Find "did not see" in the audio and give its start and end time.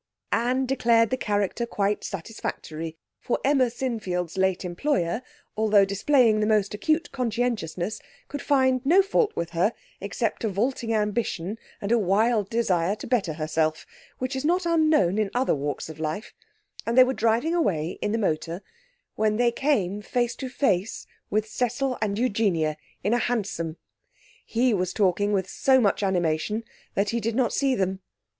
27.19-27.75